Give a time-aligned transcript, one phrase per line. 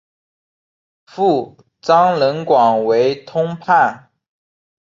[1.05, 4.09] 父张仁广为通判。